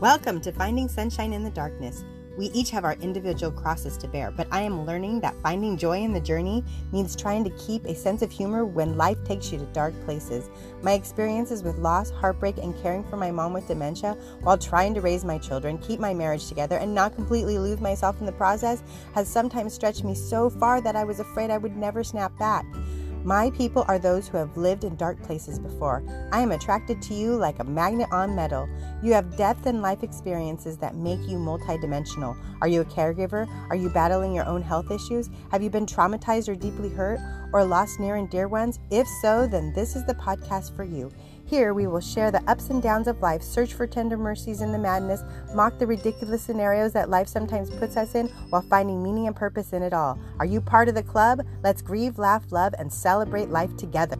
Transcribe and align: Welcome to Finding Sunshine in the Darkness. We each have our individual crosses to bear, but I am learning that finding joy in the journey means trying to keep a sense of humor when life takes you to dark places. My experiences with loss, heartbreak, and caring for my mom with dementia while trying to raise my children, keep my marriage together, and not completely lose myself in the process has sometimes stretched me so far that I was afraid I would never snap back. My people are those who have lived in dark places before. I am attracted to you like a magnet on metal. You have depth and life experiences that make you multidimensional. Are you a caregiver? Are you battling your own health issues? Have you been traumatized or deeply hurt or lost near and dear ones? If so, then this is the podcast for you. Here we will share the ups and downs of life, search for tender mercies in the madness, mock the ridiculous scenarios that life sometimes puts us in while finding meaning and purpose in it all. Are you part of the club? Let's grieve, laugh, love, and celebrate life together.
Welcome 0.00 0.40
to 0.40 0.50
Finding 0.50 0.88
Sunshine 0.88 1.32
in 1.32 1.44
the 1.44 1.50
Darkness. 1.50 2.04
We 2.36 2.46
each 2.46 2.70
have 2.70 2.84
our 2.84 2.94
individual 2.94 3.52
crosses 3.52 3.96
to 3.98 4.08
bear, 4.08 4.32
but 4.32 4.48
I 4.50 4.60
am 4.62 4.84
learning 4.84 5.20
that 5.20 5.40
finding 5.40 5.76
joy 5.76 6.02
in 6.02 6.12
the 6.12 6.20
journey 6.20 6.64
means 6.90 7.14
trying 7.14 7.44
to 7.44 7.50
keep 7.50 7.84
a 7.84 7.94
sense 7.94 8.20
of 8.20 8.32
humor 8.32 8.64
when 8.64 8.96
life 8.96 9.22
takes 9.24 9.52
you 9.52 9.58
to 9.58 9.64
dark 9.66 9.94
places. 10.04 10.50
My 10.82 10.94
experiences 10.94 11.62
with 11.62 11.78
loss, 11.78 12.10
heartbreak, 12.10 12.58
and 12.58 12.76
caring 12.82 13.04
for 13.04 13.16
my 13.16 13.30
mom 13.30 13.52
with 13.52 13.68
dementia 13.68 14.14
while 14.40 14.58
trying 14.58 14.94
to 14.94 15.00
raise 15.00 15.24
my 15.24 15.38
children, 15.38 15.78
keep 15.78 16.00
my 16.00 16.12
marriage 16.12 16.48
together, 16.48 16.76
and 16.76 16.92
not 16.92 17.14
completely 17.14 17.56
lose 17.56 17.80
myself 17.80 18.18
in 18.18 18.26
the 18.26 18.32
process 18.32 18.82
has 19.14 19.28
sometimes 19.28 19.72
stretched 19.72 20.02
me 20.02 20.16
so 20.16 20.50
far 20.50 20.80
that 20.80 20.96
I 20.96 21.04
was 21.04 21.20
afraid 21.20 21.50
I 21.50 21.58
would 21.58 21.76
never 21.76 22.02
snap 22.02 22.36
back. 22.36 22.66
My 23.24 23.48
people 23.52 23.86
are 23.88 23.98
those 23.98 24.28
who 24.28 24.36
have 24.36 24.54
lived 24.58 24.84
in 24.84 24.96
dark 24.96 25.18
places 25.22 25.58
before. 25.58 26.04
I 26.30 26.42
am 26.42 26.52
attracted 26.52 27.00
to 27.00 27.14
you 27.14 27.34
like 27.36 27.58
a 27.58 27.64
magnet 27.64 28.08
on 28.12 28.36
metal. 28.36 28.68
You 29.04 29.12
have 29.12 29.36
depth 29.36 29.66
and 29.66 29.82
life 29.82 30.02
experiences 30.02 30.78
that 30.78 30.94
make 30.94 31.20
you 31.28 31.36
multidimensional. 31.36 32.38
Are 32.62 32.68
you 32.68 32.80
a 32.80 32.84
caregiver? 32.86 33.46
Are 33.68 33.76
you 33.76 33.90
battling 33.90 34.32
your 34.34 34.46
own 34.46 34.62
health 34.62 34.90
issues? 34.90 35.28
Have 35.50 35.62
you 35.62 35.68
been 35.68 35.84
traumatized 35.84 36.48
or 36.48 36.54
deeply 36.54 36.88
hurt 36.88 37.20
or 37.52 37.66
lost 37.66 38.00
near 38.00 38.16
and 38.16 38.30
dear 38.30 38.48
ones? 38.48 38.78
If 38.90 39.06
so, 39.20 39.46
then 39.46 39.74
this 39.74 39.94
is 39.94 40.06
the 40.06 40.14
podcast 40.14 40.74
for 40.74 40.84
you. 40.84 41.12
Here 41.44 41.74
we 41.74 41.86
will 41.86 42.00
share 42.00 42.30
the 42.30 42.42
ups 42.50 42.70
and 42.70 42.82
downs 42.82 43.06
of 43.06 43.20
life, 43.20 43.42
search 43.42 43.74
for 43.74 43.86
tender 43.86 44.16
mercies 44.16 44.62
in 44.62 44.72
the 44.72 44.78
madness, 44.78 45.22
mock 45.54 45.78
the 45.78 45.86
ridiculous 45.86 46.40
scenarios 46.40 46.94
that 46.94 47.10
life 47.10 47.28
sometimes 47.28 47.68
puts 47.68 47.98
us 47.98 48.14
in 48.14 48.28
while 48.48 48.62
finding 48.62 49.02
meaning 49.02 49.26
and 49.26 49.36
purpose 49.36 49.74
in 49.74 49.82
it 49.82 49.92
all. 49.92 50.18
Are 50.38 50.46
you 50.46 50.62
part 50.62 50.88
of 50.88 50.94
the 50.94 51.02
club? 51.02 51.42
Let's 51.62 51.82
grieve, 51.82 52.18
laugh, 52.18 52.50
love, 52.50 52.74
and 52.78 52.90
celebrate 52.90 53.50
life 53.50 53.76
together. 53.76 54.16